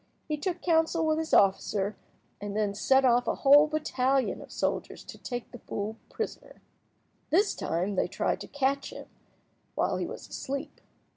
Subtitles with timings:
[0.27, 1.95] He took counsel with his officer,
[2.41, 6.59] and then sent off a whole battalion of soldiers to take the fool prisoner.
[7.29, 9.05] This time they tried to catch him
[9.75, 10.81] while he was asleep.